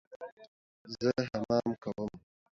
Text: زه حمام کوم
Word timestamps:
زه 0.93 1.11
حمام 1.29 1.69
کوم 1.83 2.11